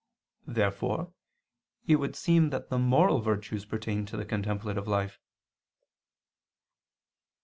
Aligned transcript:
Therefore 0.47 1.13
it 1.85 1.97
would 1.97 2.15
seem 2.15 2.49
that 2.49 2.69
the 2.69 2.79
moral 2.79 3.21
virtues 3.21 3.65
pertain 3.65 4.03
to 4.07 4.17
the 4.17 4.25
contemplative 4.25 4.87
life. 4.87 5.19